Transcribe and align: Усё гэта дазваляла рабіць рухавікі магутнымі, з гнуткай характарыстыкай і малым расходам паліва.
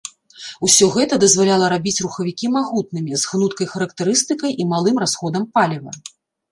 Усё 0.67 0.87
гэта 0.95 1.19
дазваляла 1.23 1.65
рабіць 1.75 2.03
рухавікі 2.07 2.51
магутнымі, 2.57 3.11
з 3.25 3.33
гнуткай 3.35 3.67
характарыстыкай 3.75 4.61
і 4.63 4.73
малым 4.75 4.97
расходам 5.05 5.43
паліва. 5.59 5.91